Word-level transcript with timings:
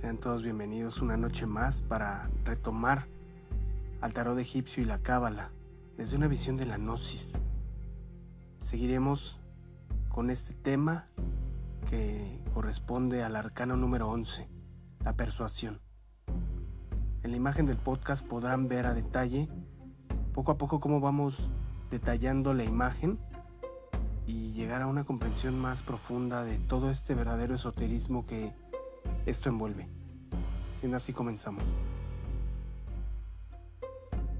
Sean 0.00 0.18
todos 0.18 0.42
bienvenidos 0.42 1.00
una 1.00 1.16
noche 1.16 1.46
más 1.46 1.80
para 1.80 2.28
retomar 2.44 3.06
al 4.02 4.12
tarot 4.12 4.38
egipcio 4.38 4.82
y 4.82 4.86
la 4.86 4.98
cábala 4.98 5.52
desde 5.96 6.16
una 6.16 6.28
visión 6.28 6.58
de 6.58 6.66
la 6.66 6.76
gnosis. 6.76 7.38
Seguiremos 8.60 9.40
con 10.10 10.28
este 10.28 10.52
tema 10.52 11.06
que 11.88 12.42
corresponde 12.52 13.24
al 13.24 13.36
arcano 13.36 13.78
número 13.78 14.10
11, 14.10 14.46
la 15.02 15.14
persuasión. 15.14 15.80
En 17.22 17.30
la 17.30 17.38
imagen 17.38 17.64
del 17.64 17.78
podcast 17.78 18.24
podrán 18.24 18.68
ver 18.68 18.84
a 18.84 18.92
detalle 18.92 19.48
poco 20.34 20.52
a 20.52 20.58
poco 20.58 20.78
cómo 20.78 21.00
vamos 21.00 21.48
detallando 21.90 22.52
la 22.52 22.64
imagen 22.64 23.18
y 24.26 24.52
llegar 24.52 24.82
a 24.82 24.88
una 24.88 25.04
comprensión 25.04 25.58
más 25.58 25.82
profunda 25.82 26.44
de 26.44 26.58
todo 26.58 26.90
este 26.90 27.14
verdadero 27.14 27.54
esoterismo 27.54 28.26
que 28.26 28.52
esto 29.26 29.48
envuelve. 29.48 29.88
Sin 30.80 30.94
así 30.94 31.12
comenzamos. 31.12 31.64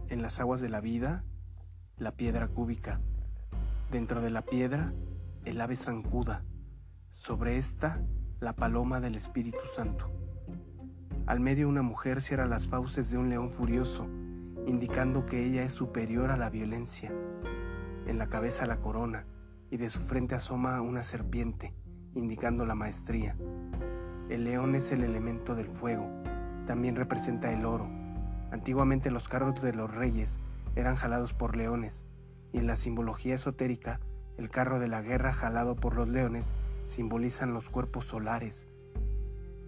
En 0.08 0.22
las 0.22 0.38
aguas 0.40 0.60
de 0.60 0.68
la 0.68 0.80
vida, 0.80 1.24
la 1.98 2.12
piedra 2.12 2.48
cúbica. 2.48 3.00
Dentro 3.90 4.20
de 4.20 4.30
la 4.30 4.42
piedra, 4.42 4.92
el 5.44 5.60
ave 5.60 5.76
zancuda. 5.76 6.44
Sobre 7.14 7.56
esta, 7.56 8.00
la 8.40 8.54
paloma 8.54 9.00
del 9.00 9.14
Espíritu 9.14 9.58
Santo. 9.74 10.10
Al 11.26 11.40
medio 11.40 11.68
una 11.68 11.82
mujer 11.82 12.22
cierra 12.22 12.46
las 12.46 12.68
fauces 12.68 13.10
de 13.10 13.18
un 13.18 13.30
león 13.30 13.50
furioso, 13.50 14.06
indicando 14.66 15.26
que 15.26 15.44
ella 15.44 15.64
es 15.64 15.72
superior 15.72 16.30
a 16.30 16.36
la 16.36 16.50
violencia. 16.50 17.10
En 18.06 18.18
la 18.18 18.28
cabeza 18.28 18.66
la 18.66 18.80
corona, 18.80 19.26
y 19.70 19.76
de 19.76 19.90
su 19.90 20.00
frente 20.00 20.34
asoma 20.34 20.80
una 20.80 21.02
serpiente, 21.02 21.74
indicando 22.14 22.64
la 22.66 22.74
maestría. 22.74 23.36
El 24.28 24.44
león 24.44 24.74
es 24.74 24.90
el 24.90 25.04
elemento 25.04 25.54
del 25.54 25.68
fuego, 25.68 26.08
también 26.66 26.96
representa 26.96 27.52
el 27.52 27.64
oro. 27.64 27.88
Antiguamente 28.50 29.10
los 29.10 29.28
carros 29.28 29.60
de 29.62 29.72
los 29.72 29.94
reyes 29.94 30.40
eran 30.74 30.96
jalados 30.96 31.32
por 31.32 31.56
leones, 31.56 32.04
y 32.52 32.58
en 32.58 32.66
la 32.66 32.76
simbología 32.76 33.36
esotérica, 33.36 34.00
el 34.36 34.50
carro 34.50 34.78
de 34.78 34.88
la 34.88 35.00
guerra 35.00 35.32
jalado 35.32 35.76
por 35.76 35.94
los 35.94 36.08
leones 36.08 36.54
simbolizan 36.84 37.54
los 37.54 37.68
cuerpos 37.68 38.06
solares. 38.06 38.66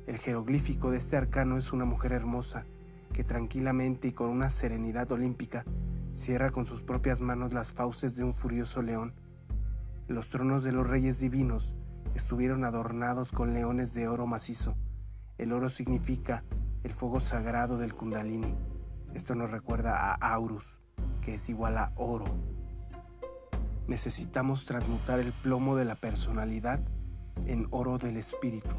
El 0.07 0.19
jeroglífico 0.19 0.91
de 0.91 0.99
este 0.99 1.17
arcano 1.17 1.57
es 1.57 1.73
una 1.73 1.85
mujer 1.85 2.13
hermosa, 2.13 2.65
que 3.13 3.25
tranquilamente 3.25 4.09
y 4.09 4.13
con 4.13 4.29
una 4.29 4.51
serenidad 4.51 5.11
olímpica 5.13 5.65
cierra 6.15 6.51
con 6.51 6.67
sus 6.67 6.83
propias 6.83 7.21
manos 7.21 7.53
las 7.53 7.73
fauces 7.73 8.17
de 8.17 8.25
un 8.25 8.35
furioso 8.35 8.83
león 8.83 9.15
los 10.09 10.29
tronos 10.29 10.65
de 10.65 10.73
los 10.73 10.87
reyes 10.87 11.21
divinos 11.21 11.75
estuvieron 12.19 12.65
adornados 12.65 13.33
con 13.33 13.55
leones 13.55 13.95
de 13.95 14.09
oro 14.09 14.27
macizo. 14.27 14.77
El 15.39 15.53
oro 15.53 15.71
significa 15.71 16.45
el 16.83 16.93
fuego 16.93 17.21
sagrado 17.21 17.79
del 17.79 17.95
kundalini. 17.95 18.55
Esto 19.15 19.35
nos 19.35 19.51
recuerda 19.51 19.97
a 19.97 20.15
Aurus, 20.35 20.79
que 21.23 21.35
es 21.35 21.49
igual 21.49 21.79
a 21.79 21.93
oro. 21.97 22.27
Necesitamos 23.87 24.67
transmutar 24.67 25.21
el 25.21 25.33
plomo 25.33 25.77
de 25.77 25.85
la 25.85 25.95
personalidad 25.95 26.81
en 27.47 27.69
oro 27.71 27.99
del 27.99 28.17
espíritu. 28.17 28.75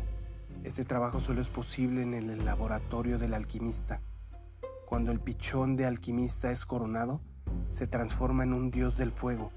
Este 0.64 0.86
trabajo 0.86 1.22
solo 1.22 1.42
es 1.42 1.48
posible 1.48 2.04
en 2.04 2.14
el 2.14 2.46
laboratorio 2.46 3.18
del 3.18 3.34
alquimista. 3.34 4.02
Cuando 4.86 5.12
el 5.12 5.22
pichón 5.22 5.78
de 5.78 5.86
alquimista 5.86 6.52
es 6.52 6.66
coronado, 6.66 7.22
se 7.72 7.88
transforma 7.88 8.44
en 8.44 8.54
un 8.54 8.70
dios 8.70 8.98
del 8.98 9.12
fuego 9.12 9.52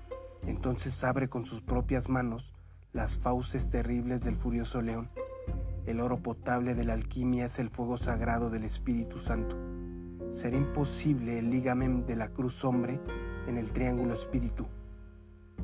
entonces 0.47 1.05
abre 1.05 1.29
con 1.29 1.45
sus 1.45 1.63
propias 1.63 2.09
manos 2.09 2.53
las 2.93 3.17
fauces 3.17 3.71
terribles 3.71 4.23
del 4.23 4.37
furioso 4.37 4.83
león. 4.83 5.11
El 5.87 6.01
oro 6.01 6.23
potable 6.23 6.75
de 6.75 6.85
la 6.85 6.93
alquimia 6.93 7.47
es 7.47 7.59
el 7.59 7.71
fuego 7.71 7.97
sagrado 7.99 8.51
del 8.51 8.65
Espíritu 8.65 9.19
Santo. 9.19 9.57
Será 10.33 10.57
imposible 10.57 11.39
el 11.39 11.51
ligamen 11.51 12.07
de 12.07 12.17
la 12.17 12.29
cruz 12.29 12.65
hombre 12.65 13.01
en 13.47 13.59
el 13.59 13.73
triángulo 13.73 14.15
espíritu 14.15 14.67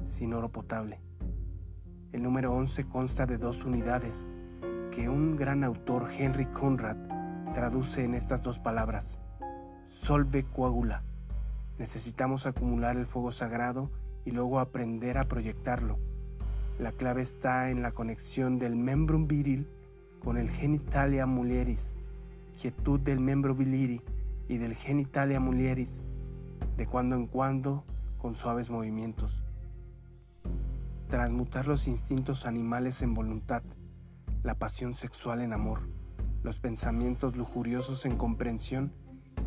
sin 0.05 0.33
oro 0.33 0.51
potable. 0.51 1.01
El 2.13 2.23
número 2.23 2.55
11 2.55 2.85
consta 2.87 3.27
de 3.27 3.39
dos 3.39 3.65
unidades 3.65 4.27
que 4.91 5.09
un 5.09 5.37
gran 5.37 5.63
autor, 5.63 6.09
Henry 6.17 6.47
Conrad, 6.47 6.97
traduce 7.55 8.05
en 8.05 8.15
estas 8.15 8.43
dos 8.43 8.59
palabras. 8.59 9.21
Solve 9.91 10.45
coagula. 10.45 11.03
Necesitamos 11.79 12.47
acumular 12.47 12.97
el 12.97 13.07
fuego 13.07 13.31
sagrado 13.31 13.91
y 14.25 14.31
luego 14.31 14.59
aprender 14.59 15.19
a 15.19 15.29
proyectarlo. 15.29 15.99
La 16.79 16.93
clave 16.93 17.23
está 17.23 17.71
en 17.71 17.83
la 17.83 17.91
conexión 17.91 18.61
del 18.61 18.77
membrum 18.77 19.27
viril 19.27 19.69
con 20.23 20.37
el 20.37 20.49
genitalia 20.49 21.27
mulieris, 21.27 21.97
quietud 22.61 23.01
del 23.01 23.19
membro 23.19 23.53
virili 23.53 24.01
y 24.49 24.59
del 24.59 24.77
genitalia 24.77 25.41
mulieris, 25.41 26.03
de 26.77 26.87
cuando 26.87 27.17
en 27.17 27.27
cuando 27.27 27.85
con 28.19 28.37
suaves 28.37 28.71
movimientos. 28.71 29.43
Transmutar 31.09 31.67
los 31.67 31.89
instintos 31.89 32.47
animales 32.47 33.03
en 33.03 33.13
voluntad, 33.13 33.65
la 34.45 34.55
pasión 34.55 34.95
sexual 34.95 35.41
en 35.41 35.53
amor, 35.53 35.81
los 36.45 36.61
pensamientos 36.61 37.37
lujuriosos 37.37 38.07
en 38.07 38.17
comprensión 38.17 38.93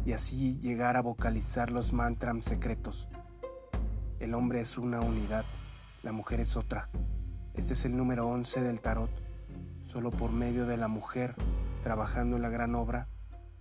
y 0.06 0.12
así 0.12 0.60
llegar 0.60 0.98
a 0.98 1.02
vocalizar 1.02 1.72
los 1.72 1.94
mantras 1.94 2.44
secretos. 2.44 3.08
El 4.20 4.34
hombre 4.34 4.60
es 4.60 4.78
una 4.78 5.00
unidad, 5.00 5.46
la 6.04 6.12
mujer 6.12 6.42
es 6.42 6.58
otra. 6.58 6.90
Este 7.62 7.74
es 7.74 7.86
el 7.86 7.96
número 7.96 8.28
11 8.28 8.64
del 8.64 8.82
tarot. 8.82 9.12
Solo 9.84 10.10
por 10.10 10.32
medio 10.32 10.66
de 10.66 10.78
la 10.78 10.88
mujer, 10.88 11.36
trabajando 11.84 12.36
en 12.36 12.42
la 12.42 12.50
gran 12.50 12.74
obra, 12.74 13.08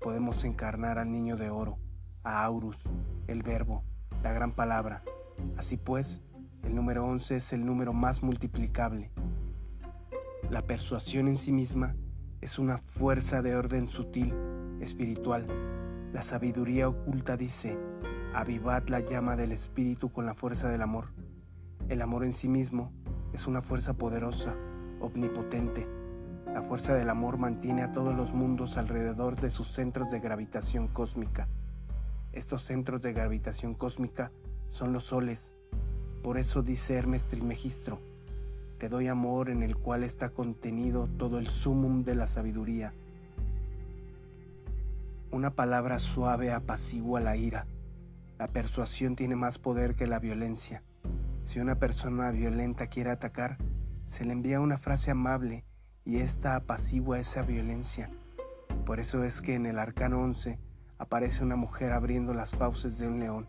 podemos 0.00 0.42
encarnar 0.44 0.98
al 0.98 1.12
niño 1.12 1.36
de 1.36 1.50
oro, 1.50 1.76
a 2.24 2.42
Aurus, 2.42 2.78
el 3.26 3.42
verbo, 3.42 3.84
la 4.22 4.32
gran 4.32 4.52
palabra. 4.52 5.02
Así 5.58 5.76
pues, 5.76 6.22
el 6.62 6.74
número 6.74 7.04
11 7.04 7.36
es 7.36 7.52
el 7.52 7.66
número 7.66 7.92
más 7.92 8.22
multiplicable. 8.22 9.10
La 10.48 10.62
persuasión 10.62 11.28
en 11.28 11.36
sí 11.36 11.52
misma 11.52 11.94
es 12.40 12.58
una 12.58 12.78
fuerza 12.78 13.42
de 13.42 13.54
orden 13.54 13.86
sutil, 13.86 14.34
espiritual. 14.80 15.44
La 16.14 16.22
sabiduría 16.22 16.88
oculta 16.88 17.36
dice, 17.36 17.78
Avivad 18.32 18.88
la 18.88 19.00
llama 19.00 19.36
del 19.36 19.52
Espíritu 19.52 20.10
con 20.10 20.24
la 20.24 20.32
fuerza 20.32 20.70
del 20.70 20.80
amor. 20.80 21.08
El 21.90 22.00
amor 22.00 22.24
en 22.24 22.32
sí 22.32 22.48
mismo 22.48 22.94
es 23.32 23.46
una 23.46 23.62
fuerza 23.62 23.94
poderosa, 23.94 24.54
omnipotente. 25.00 25.86
La 26.46 26.62
fuerza 26.62 26.94
del 26.94 27.10
amor 27.10 27.38
mantiene 27.38 27.82
a 27.82 27.92
todos 27.92 28.14
los 28.14 28.32
mundos 28.32 28.76
alrededor 28.76 29.36
de 29.40 29.50
sus 29.50 29.68
centros 29.68 30.10
de 30.10 30.20
gravitación 30.20 30.88
cósmica. 30.88 31.48
Estos 32.32 32.64
centros 32.64 33.02
de 33.02 33.12
gravitación 33.12 33.74
cósmica 33.74 34.32
son 34.68 34.92
los 34.92 35.04
soles. 35.04 35.54
Por 36.22 36.38
eso 36.38 36.62
dice 36.62 36.94
Hermes 36.94 37.24
Trismegistro, 37.24 38.00
te 38.78 38.88
doy 38.88 39.08
amor 39.08 39.50
en 39.50 39.62
el 39.62 39.76
cual 39.76 40.04
está 40.04 40.30
contenido 40.30 41.08
todo 41.18 41.38
el 41.38 41.48
sumum 41.48 42.04
de 42.04 42.14
la 42.14 42.26
sabiduría. 42.26 42.92
Una 45.30 45.50
palabra 45.50 45.98
suave 45.98 46.52
apacigua 46.52 47.20
la 47.20 47.36
ira 47.36 47.66
la 48.40 48.48
persuasión 48.48 49.16
tiene 49.16 49.36
más 49.36 49.58
poder 49.58 49.94
que 49.94 50.06
la 50.06 50.18
violencia. 50.18 50.82
Si 51.50 51.58
una 51.58 51.80
persona 51.80 52.30
violenta 52.30 52.86
quiere 52.86 53.10
atacar, 53.10 53.58
se 54.06 54.24
le 54.24 54.30
envía 54.30 54.60
una 54.60 54.78
frase 54.78 55.10
amable 55.10 55.64
y 56.04 56.18
esta 56.18 56.54
apacigua 56.54 57.18
esa 57.18 57.42
violencia. 57.42 58.08
Por 58.86 59.00
eso 59.00 59.24
es 59.24 59.42
que 59.42 59.56
en 59.56 59.66
el 59.66 59.80
arcano 59.80 60.20
11 60.20 60.60
aparece 60.96 61.42
una 61.42 61.56
mujer 61.56 61.90
abriendo 61.90 62.34
las 62.34 62.54
fauces 62.54 62.98
de 62.98 63.08
un 63.08 63.18
león. 63.18 63.48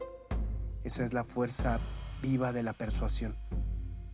Esa 0.83 1.05
es 1.05 1.13
la 1.13 1.23
fuerza 1.23 1.79
viva 2.23 2.51
de 2.51 2.63
la 2.63 2.73
persuasión. 2.73 3.35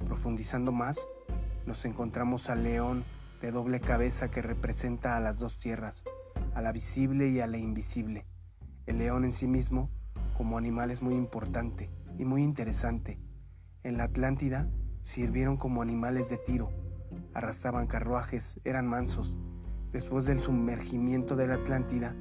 Profundizando 0.06 0.73
más, 0.73 1.07
nos 1.65 1.85
encontramos 1.85 2.50
al 2.50 2.63
león 2.63 3.06
de 3.41 3.51
doble 3.51 3.79
cabeza 3.79 4.29
que 4.29 4.41
representa 4.41 5.15
a 5.15 5.21
las 5.21 5.39
dos 5.39 5.59
tierras, 5.59 6.03
a 6.53 6.61
la 6.61 6.73
visible 6.73 7.29
y 7.29 7.39
a 7.39 7.47
la 7.47 7.57
invisible. 7.57 8.25
El 8.85 8.97
león 8.97 9.23
en 9.23 9.31
sí 9.31 9.47
mismo 9.47 9.89
como 10.35 10.57
animal 10.57 10.91
es 10.91 11.01
muy 11.01 11.13
importante 11.13 11.89
y 12.19 12.25
muy 12.25 12.44
interesante. 12.44 13.17
En 13.87 13.95
la 13.95 14.03
Atlántida 14.03 14.67
sirvieron 15.01 15.55
como 15.55 15.81
animales 15.81 16.29
de 16.29 16.35
tiro, 16.35 16.71
arrastraban 17.33 17.87
carruajes, 17.87 18.59
eran 18.65 18.85
mansos. 18.85 19.33
Después 19.93 20.25
del 20.25 20.41
sumergimiento 20.41 21.37
de 21.37 21.47
la 21.47 21.53
Atlántida, 21.53 22.13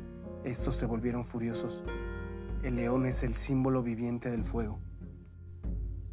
estos 0.45 0.77
se 0.77 0.87
volvieron 0.87 1.25
furiosos. 1.25 1.83
El 2.63 2.77
león 2.77 3.05
es 3.05 3.25
el 3.25 3.35
símbolo 3.35 3.83
viviente 3.83 4.31
del 4.31 4.45
fuego. 4.45 4.79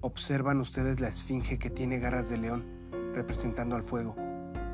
Observan 0.02 0.60
ustedes 0.60 1.00
la 1.00 1.10
esfinge 1.10 1.60
que 1.60 1.70
tiene 1.70 2.00
garras 2.00 2.32
de 2.32 2.40
león, 2.40 2.66
representando 3.14 3.76
al 3.76 3.84
fuego. 3.84 4.16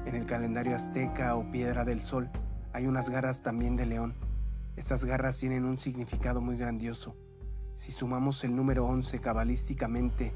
En 0.06 0.16
el 0.16 0.26
calendario 0.26 0.78
azteca 0.78 1.36
o 1.36 1.52
piedra 1.52 1.84
del 1.84 2.00
sol 2.00 2.30
hay 2.72 2.88
unas 2.88 3.10
garras 3.10 3.44
también 3.44 3.76
de 3.76 3.86
león 3.86 4.14
estas 4.80 5.04
garras 5.04 5.38
tienen 5.38 5.66
un 5.66 5.78
significado 5.78 6.40
muy 6.40 6.56
grandioso. 6.56 7.14
Si 7.76 7.92
sumamos 7.92 8.46
el 8.46 8.56
número 8.56 8.86
11 8.86 9.20
cabalísticamente, 9.20 10.32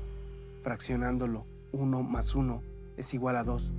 fraccionándolo 0.64 1.46
1 1.74 2.04
más 2.04 2.34
1 2.36 2.62
es 2.98 3.14
igual 3.14 3.36
a 3.36 3.44
2, 3.44 3.74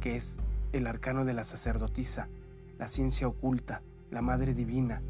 que 0.00 0.16
es 0.16 0.38
el 0.72 0.86
arcano 0.86 1.24
de 1.24 1.34
la 1.34 1.44
sacerdotisa, 1.44 2.28
la 2.78 2.88
ciencia 2.88 3.26
oculta, 3.26 3.82
la 4.10 4.22
Madre 4.22 4.54
Divina. 4.54 5.02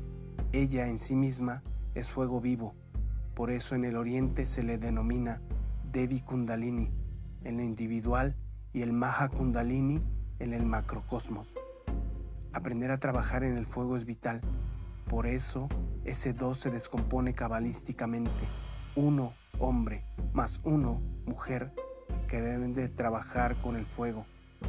Ella 0.52 0.88
en 0.88 0.98
sí 0.98 1.14
misma 1.14 1.62
es 1.94 2.10
fuego 2.10 2.40
vivo. 2.40 2.74
Por 3.34 3.50
eso 3.50 3.74
en 3.74 3.84
el 3.84 3.96
Oriente 3.96 4.46
se 4.46 4.62
le 4.62 4.78
denomina 4.78 5.40
Devi 5.92 6.20
Kundalini 6.20 6.90
en 7.44 7.58
lo 7.58 7.62
individual 7.62 8.34
y 8.72 8.82
el 8.82 8.92
Maha 8.92 9.28
Kundalini 9.28 10.02
en 10.38 10.54
el 10.54 10.64
macrocosmos. 10.64 11.54
Aprender 12.52 12.90
a 12.90 12.98
trabajar 12.98 13.44
en 13.44 13.56
el 13.56 13.66
fuego 13.66 13.96
es 13.96 14.04
vital. 14.04 14.40
Por 15.08 15.26
eso 15.26 15.68
ese 16.04 16.32
dos 16.32 16.60
se 16.60 16.70
descompone 16.70 17.34
cabalísticamente. 17.34 18.30
Uno, 18.96 19.32
hombre, 19.60 20.04
más 20.32 20.60
uno, 20.64 21.00
mujer, 21.26 21.72
que 22.28 22.40
deben 22.40 22.74
de 22.74 22.88
trabajar 22.88 23.54
con 23.56 23.76
el 23.76 23.84
fuego 23.84 24.24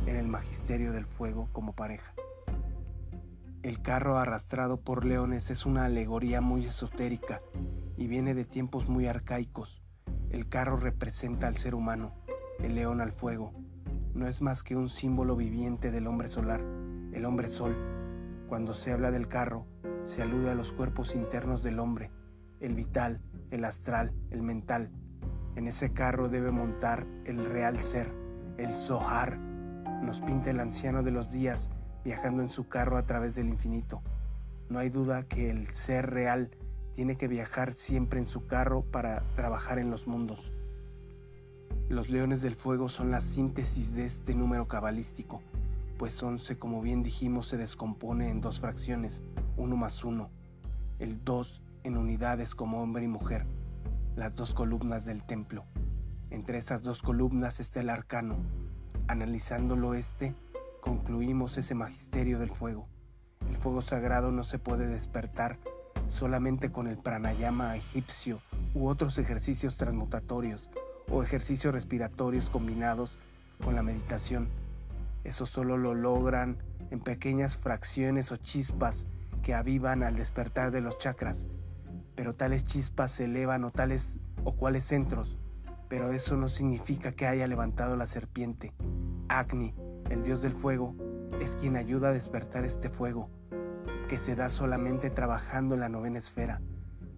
en 0.05 0.17
el 0.17 0.27
magisterio 0.27 0.91
del 0.91 1.05
fuego 1.05 1.47
como 1.53 1.73
pareja. 1.73 2.13
El 3.63 3.81
carro 3.81 4.17
arrastrado 4.17 4.81
por 4.81 5.05
leones 5.05 5.49
es 5.49 5.65
una 5.65 5.85
alegoría 5.85 6.41
muy 6.41 6.65
esotérica 6.65 7.41
y 7.97 8.07
viene 8.07 8.33
de 8.33 8.45
tiempos 8.45 8.89
muy 8.89 9.07
arcaicos. 9.07 9.81
El 10.29 10.49
carro 10.49 10.77
representa 10.77 11.47
al 11.47 11.57
ser 11.57 11.75
humano, 11.75 12.13
el 12.59 12.75
león 12.75 13.01
al 13.01 13.11
fuego. 13.11 13.53
No 14.13 14.27
es 14.27 14.41
más 14.41 14.63
que 14.63 14.75
un 14.75 14.89
símbolo 14.89 15.35
viviente 15.35 15.91
del 15.91 16.07
hombre 16.07 16.27
solar, 16.27 16.61
el 17.13 17.25
hombre 17.25 17.47
sol. 17.47 17.75
Cuando 18.49 18.73
se 18.73 18.91
habla 18.91 19.11
del 19.11 19.27
carro, 19.27 19.65
se 20.03 20.21
alude 20.21 20.49
a 20.49 20.55
los 20.55 20.73
cuerpos 20.73 21.15
internos 21.15 21.63
del 21.63 21.79
hombre, 21.79 22.11
el 22.59 22.73
vital, 22.73 23.21
el 23.51 23.65
astral, 23.65 24.11
el 24.31 24.41
mental. 24.41 24.89
En 25.55 25.67
ese 25.67 25.93
carro 25.93 26.29
debe 26.29 26.51
montar 26.51 27.05
el 27.25 27.45
real 27.45 27.77
ser, 27.79 28.11
el 28.57 28.71
Zohar, 28.71 29.37
nos 29.37 30.21
pinta 30.21 30.49
el 30.49 30.59
anciano 30.59 31.03
de 31.03 31.11
los 31.11 31.29
días 31.29 31.69
viajando 32.03 32.41
en 32.41 32.49
su 32.49 32.67
carro 32.67 32.97
a 32.97 33.05
través 33.05 33.35
del 33.35 33.47
infinito. 33.47 34.01
No 34.69 34.79
hay 34.79 34.89
duda 34.89 35.23
que 35.23 35.51
el 35.51 35.67
ser 35.67 36.09
real 36.09 36.49
tiene 36.93 37.17
que 37.17 37.27
viajar 37.27 37.73
siempre 37.73 38.19
en 38.19 38.25
su 38.25 38.47
carro 38.47 38.83
para 38.83 39.21
trabajar 39.35 39.79
en 39.79 39.91
los 39.91 40.07
mundos. 40.07 40.53
Los 41.89 42.09
leones 42.09 42.41
del 42.41 42.55
fuego 42.55 42.89
son 42.89 43.11
la 43.11 43.21
síntesis 43.21 43.93
de 43.93 44.05
este 44.05 44.33
número 44.33 44.67
cabalístico, 44.67 45.41
pues 45.97 46.21
11, 46.23 46.57
como 46.57 46.81
bien 46.81 47.03
dijimos, 47.03 47.47
se 47.47 47.57
descompone 47.57 48.29
en 48.29 48.41
dos 48.41 48.59
fracciones, 48.59 49.23
uno 49.57 49.75
más 49.75 50.03
uno, 50.03 50.29
el 50.99 51.23
dos 51.23 51.61
en 51.83 51.97
unidades 51.97 52.55
como 52.55 52.81
hombre 52.81 53.03
y 53.03 53.07
mujer, 53.07 53.45
las 54.15 54.35
dos 54.35 54.53
columnas 54.53 55.05
del 55.05 55.23
templo. 55.23 55.65
Entre 56.29 56.57
esas 56.57 56.83
dos 56.83 57.01
columnas 57.01 57.59
está 57.59 57.81
el 57.81 57.89
arcano, 57.89 58.37
Analizándolo 59.07 59.93
este, 59.93 60.35
concluimos 60.79 61.57
ese 61.57 61.75
magisterio 61.75 62.39
del 62.39 62.49
fuego. 62.49 62.87
El 63.49 63.57
fuego 63.57 63.81
sagrado 63.81 64.31
no 64.31 64.45
se 64.45 64.57
puede 64.57 64.87
despertar 64.87 65.57
solamente 66.07 66.71
con 66.71 66.87
el 66.87 66.97
pranayama 66.97 67.75
egipcio 67.75 68.39
u 68.73 68.87
otros 68.87 69.17
ejercicios 69.17 69.75
transmutatorios 69.75 70.69
o 71.09 71.23
ejercicios 71.23 71.73
respiratorios 71.73 72.49
combinados 72.49 73.17
con 73.63 73.75
la 73.75 73.83
meditación. 73.83 74.47
Eso 75.25 75.45
solo 75.45 75.77
lo 75.77 75.93
logran 75.93 76.57
en 76.89 77.01
pequeñas 77.01 77.57
fracciones 77.57 78.31
o 78.31 78.37
chispas 78.37 79.05
que 79.43 79.53
avivan 79.53 80.03
al 80.03 80.15
despertar 80.15 80.71
de 80.71 80.79
los 80.79 80.97
chakras, 80.99 81.47
pero 82.21 82.35
tales 82.35 82.65
chispas 82.65 83.09
se 83.09 83.25
elevan 83.25 83.63
o 83.63 83.71
tales 83.71 84.19
o 84.43 84.51
cuales 84.51 84.83
centros, 84.83 85.39
pero 85.89 86.11
eso 86.11 86.37
no 86.37 86.49
significa 86.49 87.13
que 87.13 87.25
haya 87.25 87.47
levantado 87.47 87.95
la 87.95 88.05
serpiente. 88.05 88.75
Agni, 89.27 89.73
el 90.07 90.21
dios 90.21 90.43
del 90.43 90.53
fuego, 90.53 90.93
es 91.41 91.55
quien 91.55 91.75
ayuda 91.75 92.09
a 92.09 92.13
despertar 92.13 92.63
este 92.63 92.91
fuego, 92.91 93.31
que 94.07 94.19
se 94.19 94.35
da 94.35 94.51
solamente 94.51 95.09
trabajando 95.09 95.73
en 95.73 95.81
la 95.81 95.89
novena 95.89 96.19
esfera. 96.19 96.61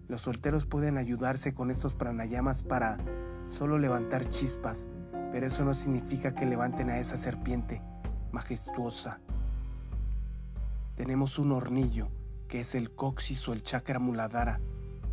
Los 0.08 0.22
solteros 0.22 0.64
pueden 0.64 0.96
ayudarse 0.96 1.52
con 1.52 1.70
estos 1.70 1.92
pranayamas 1.92 2.62
para 2.62 2.96
solo 3.46 3.78
levantar 3.78 4.26
chispas, 4.30 4.88
pero 5.32 5.46
eso 5.46 5.66
no 5.66 5.74
significa 5.74 6.34
que 6.34 6.46
levanten 6.46 6.88
a 6.88 6.98
esa 6.98 7.18
serpiente 7.18 7.82
majestuosa. 8.32 9.18
Tenemos 10.96 11.38
un 11.38 11.52
hornillo, 11.52 12.08
que 12.48 12.60
es 12.60 12.74
el 12.74 12.94
coxis 12.94 13.46
o 13.48 13.52
el 13.52 13.62
chakra 13.62 13.98
muladhara. 13.98 14.60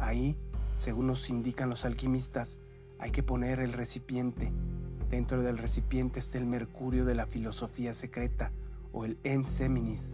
Ahí, 0.01 0.35
según 0.75 1.07
nos 1.07 1.29
indican 1.29 1.69
los 1.69 1.85
alquimistas, 1.85 2.59
hay 2.99 3.11
que 3.11 3.23
poner 3.23 3.61
el 3.61 3.71
recipiente 3.71 4.51
Dentro 5.11 5.41
del 5.41 5.57
recipiente 5.57 6.19
está 6.19 6.37
el 6.37 6.45
mercurio 6.45 7.03
de 7.03 7.15
la 7.15 7.25
filosofía 7.25 7.93
secreta 7.93 8.53
o 8.93 9.03
el 9.03 9.19
ens 9.25 9.49
seminis, 9.49 10.13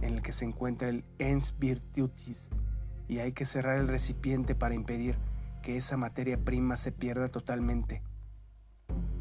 en 0.00 0.14
el 0.14 0.22
que 0.22 0.32
se 0.32 0.46
encuentra 0.46 0.88
el 0.88 1.04
ens 1.18 1.54
virtutis, 1.58 2.48
y 3.08 3.18
hay 3.18 3.32
que 3.32 3.44
cerrar 3.44 3.76
el 3.76 3.88
recipiente 3.88 4.54
para 4.54 4.74
impedir 4.74 5.16
que 5.62 5.76
esa 5.76 5.98
materia 5.98 6.38
prima 6.38 6.78
se 6.78 6.92
pierda 6.92 7.28
totalmente. 7.28 8.02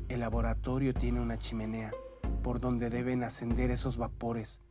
El 0.08 0.22
laboratorio 0.22 0.94
tiene 0.94 1.20
una 1.20 1.38
chimenea 1.38 1.92
por 2.42 2.62
donde 2.62 2.90
deben 2.90 3.26
ascender 3.26 3.70
esos 3.70 3.98
vapores. 3.98 4.62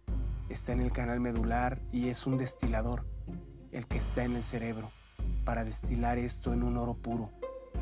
Está 0.49 0.73
en 0.73 0.81
el 0.81 0.91
canal 0.91 1.21
medular 1.21 1.83
y 1.93 2.09
es 2.09 2.27
un 2.27 2.39
destilador, 2.39 3.05
el 3.73 3.87
que 3.87 3.99
está 3.99 4.25
en 4.25 4.37
el 4.37 4.43
cerebro, 4.43 4.91
para 5.51 5.65
destilar 5.65 6.17
esto 6.17 6.53
en 6.53 6.63
un 6.63 6.77
oro 6.77 6.95
puro. 6.95 7.33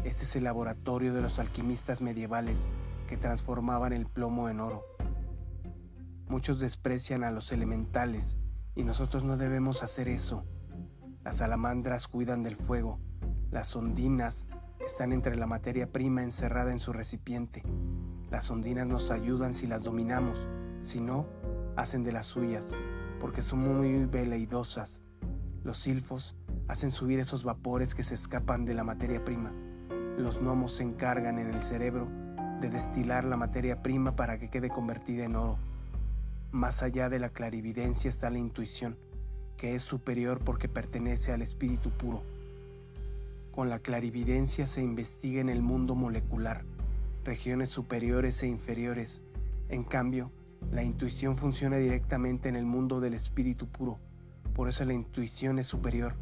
Este 0.03 0.25
es 0.25 0.37
el 0.37 0.45
laboratorio 0.45 1.13
de 1.13 1.21
los 1.21 1.39
alquimistas 1.39 2.01
medievales 2.01 2.67
que 3.11 3.19
transformaban 3.19 3.93
el 3.93 4.07
plomo 4.07 4.49
en 4.49 4.61
oro. 4.61 4.87
Muchos 6.29 6.61
desprecian 6.61 7.25
a 7.25 7.31
los 7.31 7.53
elementales 7.53 8.39
y 8.75 8.85
nosotros 8.85 9.23
no 9.23 9.37
debemos 9.37 9.83
hacer 9.83 10.09
eso. 10.09 10.47
Las 11.23 11.37
salamandras 11.37 12.09
cuidan 12.09 12.43
del 12.43 12.57
fuego, 12.57 13.01
las 13.51 13.77
ondinas 13.77 14.49
están 14.81 15.13
entre 15.13 15.37
la 15.37 15.47
materia 15.47 15.93
prima 15.93 16.23
encerrada 16.23 16.73
en 16.73 16.79
su 16.79 16.95
recipiente. 16.95 17.63
Las 18.31 18.51
ondinas 18.51 18.87
nos 18.87 19.11
ayudan 19.11 19.53
si 19.53 19.67
las 19.67 19.83
dominamos, 19.83 20.39
si 20.81 21.03
no, 21.03 21.27
hacen 21.77 22.03
de 22.03 22.13
las 22.13 22.25
suyas, 22.25 22.73
porque 23.21 23.43
son 23.43 23.59
muy 23.59 24.07
veleidosas. 24.07 25.03
Los 25.65 25.77
silfos 25.81 26.38
hacen 26.69 26.93
subir 26.93 27.19
esos 27.19 27.45
vapores 27.45 27.95
que 27.95 28.03
se 28.03 28.15
escapan 28.15 28.65
de 28.65 28.75
la 28.75 28.85
materia 28.85 29.25
prima. 29.25 29.51
Los 30.19 30.39
gnomos 30.39 30.77
se 30.77 30.83
encargan 30.83 31.39
en 31.39 31.53
el 31.53 31.63
cerebro 31.63 32.07
de 32.61 32.69
destilar 32.69 33.25
la 33.25 33.37
materia 33.37 33.83
prima 33.83 34.15
para 34.17 34.39
que 34.39 34.51
quede 34.51 34.69
convertida 34.69 35.25
en 35.25 35.37
oro. 35.37 35.59
Más 36.53 36.83
allá 36.83 37.09
de 37.09 37.19
la 37.19 37.31
clarividencia 37.31 38.09
está 38.09 38.31
la 38.31 38.39
intuición, 38.39 38.97
que 39.57 39.75
es 39.75 39.83
superior 39.83 40.41
porque 40.45 40.69
pertenece 40.69 41.33
al 41.33 41.43
espíritu 41.43 41.91
puro. 41.91 42.23
Con 43.53 43.71
la 43.71 43.79
clarividencia 43.79 44.67
se 44.67 44.83
investiga 44.83 45.41
en 45.41 45.49
el 45.49 45.63
mundo 45.63 45.95
molecular, 45.95 46.63
regiones 47.25 47.71
superiores 47.71 48.43
e 48.43 48.47
inferiores. 48.47 49.23
En 49.69 49.85
cambio, 49.85 50.31
la 50.71 50.83
intuición 50.83 51.37
funciona 51.37 51.77
directamente 51.77 52.49
en 52.49 52.57
el 52.57 52.67
mundo 52.67 53.01
del 53.01 53.15
espíritu 53.15 53.67
puro. 53.67 53.99
Por 54.55 54.69
eso 54.69 54.85
la 54.85 54.95
intuición 54.95 55.59
es 55.59 55.67
superior. 55.67 56.15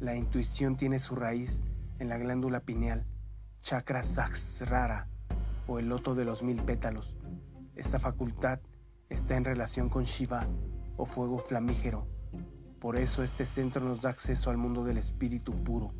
La 0.00 0.14
intuición 0.14 0.76
tiene 0.76 1.00
su 1.00 1.16
raíz 1.16 1.60
en 1.98 2.08
la 2.08 2.18
glándula 2.18 2.60
pineal 2.60 3.04
chakra 3.62 4.04
sahasrara 4.04 5.08
o 5.66 5.80
el 5.80 5.88
loto 5.88 6.14
de 6.14 6.24
los 6.24 6.42
mil 6.42 6.62
pétalos. 6.62 7.16
Esta 7.74 7.98
facultad 7.98 8.60
está 9.08 9.36
en 9.36 9.44
relación 9.44 9.88
con 9.88 10.04
Shiva 10.04 10.46
o 10.96 11.04
fuego 11.04 11.38
flamígero. 11.38 12.06
Por 12.80 12.96
eso 12.96 13.24
este 13.24 13.44
centro 13.44 13.84
nos 13.84 14.00
da 14.00 14.10
acceso 14.10 14.50
al 14.50 14.56
mundo 14.56 14.84
del 14.84 14.98
espíritu 14.98 15.52
puro. 15.64 15.92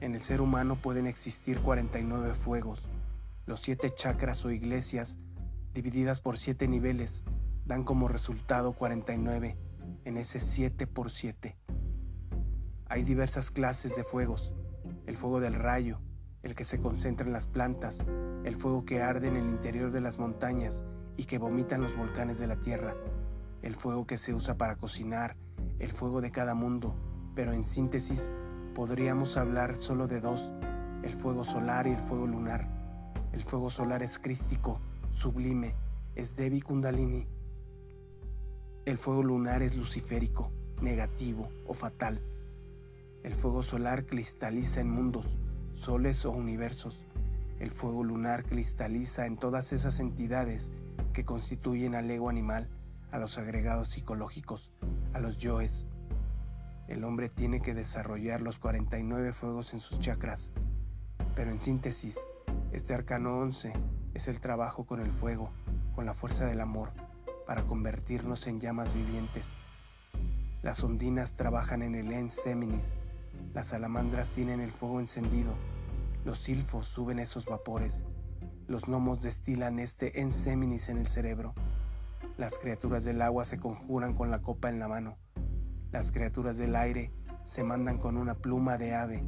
En 0.00 0.14
el 0.14 0.20
ser 0.20 0.42
humano 0.42 0.76
pueden 0.76 1.06
existir 1.06 1.58
49 1.60 2.34
fuegos. 2.34 2.82
Los 3.46 3.62
siete 3.62 3.94
chakras 3.94 4.44
o 4.44 4.50
iglesias, 4.50 5.18
divididas 5.72 6.20
por 6.20 6.38
siete 6.38 6.68
niveles, 6.68 7.22
dan 7.64 7.82
como 7.82 8.08
resultado 8.08 8.74
49 8.74 9.56
en 10.04 10.16
ese 10.18 10.40
7 10.40 10.86
por 10.86 11.10
7. 11.10 11.56
Hay 12.90 13.04
diversas 13.04 13.52
clases 13.52 13.94
de 13.94 14.02
fuegos 14.02 14.52
el 15.06 15.16
fuego 15.16 15.38
del 15.38 15.54
rayo, 15.54 15.98
el 16.42 16.56
que 16.56 16.64
se 16.64 16.80
concentra 16.80 17.24
en 17.24 17.32
las 17.32 17.46
plantas, 17.46 18.04
el 18.44 18.56
fuego 18.56 18.84
que 18.84 19.00
arde 19.00 19.28
en 19.28 19.36
el 19.36 19.44
interior 19.44 19.92
de 19.92 20.00
las 20.00 20.18
montañas 20.18 20.82
y 21.16 21.24
que 21.24 21.38
vomitan 21.38 21.82
los 21.82 21.96
volcanes 21.96 22.38
de 22.40 22.48
la 22.48 22.56
tierra, 22.56 22.94
el 23.62 23.76
fuego 23.76 24.06
que 24.06 24.18
se 24.18 24.34
usa 24.34 24.56
para 24.56 24.74
cocinar, 24.74 25.36
el 25.78 25.92
fuego 25.92 26.20
de 26.20 26.32
cada 26.32 26.54
mundo, 26.54 26.94
pero 27.36 27.52
en 27.52 27.64
síntesis 27.64 28.28
podríamos 28.74 29.36
hablar 29.36 29.76
solo 29.76 30.08
de 30.08 30.20
dos, 30.20 30.50
el 31.04 31.14
fuego 31.14 31.44
solar 31.44 31.86
y 31.86 31.90
el 31.92 32.02
fuego 32.02 32.26
lunar. 32.26 32.66
El 33.32 33.44
fuego 33.44 33.70
solar 33.70 34.02
es 34.02 34.18
crístico, 34.18 34.80
sublime, 35.12 35.74
es 36.16 36.34
Devi 36.34 36.60
Kundalini. 36.60 37.26
El 38.84 38.98
fuego 38.98 39.22
lunar 39.22 39.62
es 39.62 39.76
luciférico, 39.76 40.50
negativo 40.82 41.48
o 41.66 41.74
fatal. 41.74 42.20
El 43.22 43.34
fuego 43.34 43.62
solar 43.62 44.06
cristaliza 44.06 44.80
en 44.80 44.90
mundos, 44.90 45.26
soles 45.74 46.24
o 46.24 46.30
universos. 46.30 47.04
El 47.58 47.70
fuego 47.70 48.02
lunar 48.02 48.44
cristaliza 48.44 49.26
en 49.26 49.36
todas 49.36 49.74
esas 49.74 50.00
entidades 50.00 50.72
que 51.12 51.26
constituyen 51.26 51.94
al 51.94 52.10
ego 52.10 52.30
animal, 52.30 52.68
a 53.12 53.18
los 53.18 53.36
agregados 53.36 53.88
psicológicos, 53.88 54.70
a 55.12 55.20
los 55.20 55.36
yoes. 55.36 55.86
El 56.88 57.04
hombre 57.04 57.28
tiene 57.28 57.60
que 57.60 57.74
desarrollar 57.74 58.40
los 58.40 58.58
49 58.58 59.34
fuegos 59.34 59.74
en 59.74 59.80
sus 59.80 60.00
chakras, 60.00 60.50
pero 61.36 61.50
en 61.50 61.60
síntesis, 61.60 62.18
este 62.72 62.94
arcano 62.94 63.38
11 63.38 63.74
es 64.14 64.28
el 64.28 64.40
trabajo 64.40 64.84
con 64.84 65.00
el 65.00 65.12
fuego, 65.12 65.50
con 65.94 66.06
la 66.06 66.14
fuerza 66.14 66.46
del 66.46 66.60
amor, 66.60 66.90
para 67.46 67.64
convertirnos 67.64 68.46
en 68.46 68.60
llamas 68.60 68.94
vivientes. 68.94 69.44
Las 70.62 70.82
ondinas 70.82 71.32
trabajan 71.32 71.82
en 71.82 71.94
el 71.94 72.12
ens 72.12 72.34
seminis, 72.34 72.94
las 73.54 73.68
salamandras 73.68 74.28
tienen 74.30 74.60
el 74.60 74.70
fuego 74.70 75.00
encendido, 75.00 75.54
los 76.24 76.38
silfos 76.38 76.86
suben 76.86 77.18
esos 77.18 77.46
vapores, 77.46 78.04
los 78.68 78.86
gnomos 78.86 79.22
destilan 79.22 79.80
este 79.80 80.20
ens 80.20 80.36
seminis 80.36 80.88
en 80.88 80.98
el 80.98 81.08
cerebro, 81.08 81.54
las 82.36 82.58
criaturas 82.58 83.04
del 83.04 83.22
agua 83.22 83.44
se 83.44 83.58
conjuran 83.58 84.14
con 84.14 84.30
la 84.30 84.40
copa 84.40 84.68
en 84.68 84.78
la 84.78 84.86
mano, 84.86 85.16
las 85.90 86.12
criaturas 86.12 86.56
del 86.56 86.76
aire 86.76 87.12
se 87.44 87.64
mandan 87.64 87.98
con 87.98 88.16
una 88.16 88.34
pluma 88.34 88.78
de 88.78 88.94
ave, 88.94 89.24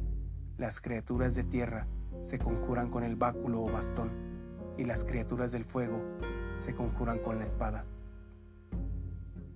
las 0.57 0.79
criaturas 0.79 1.35
de 1.35 1.43
tierra 1.43 1.87
se 2.21 2.39
conjuran 2.39 2.89
con 2.89 3.03
el 3.03 3.17
báculo 3.17 3.63
o 3.63 3.71
bastón, 3.71 4.11
y 4.77 4.85
las 4.85 5.03
criaturas 5.03 5.51
del 5.51 5.65
fuego 5.65 5.99
se 6.55 6.73
conjuran 6.73 7.19
con 7.19 7.39
la 7.39 7.43
espada. 7.43 7.85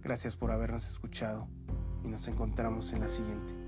Gracias 0.02 0.36
por 0.36 0.52
habernos 0.52 0.88
escuchado 0.88 1.48
y 2.04 2.08
nos 2.08 2.28
encontramos 2.28 2.92
en 2.92 3.00
la 3.02 3.08
siguiente. 3.08 3.67